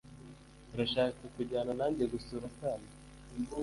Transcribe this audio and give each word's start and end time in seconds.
Urashaka 0.73 1.21
kujyana 1.35 1.71
nanjye 1.79 2.03
gusura 2.13 2.45
Sano? 2.57 2.89